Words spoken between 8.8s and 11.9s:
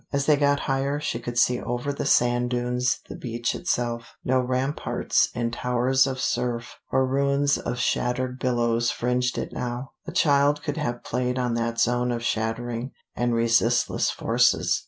fringed it now; a child could have played on that